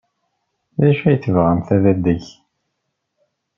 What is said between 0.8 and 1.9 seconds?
D acu ay tebɣamt ad